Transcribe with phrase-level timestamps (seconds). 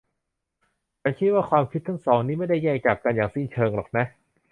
[1.01, 4.05] ฉันคิดว่าความคิดทั้งสองนี้ไม่ได้แยกจากกันอย่างสิ้นเชิงหรอกนะ